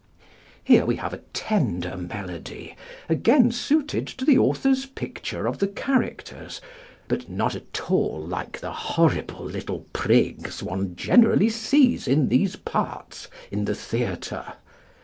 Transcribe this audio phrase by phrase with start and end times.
[0.63, 2.75] Here we have a tender melody,
[3.07, 6.59] again suited to the author's picture of the characters,
[7.07, 13.27] but not at all like the horrible little prigs one generally sees in these parts
[13.51, 14.53] in the theatre.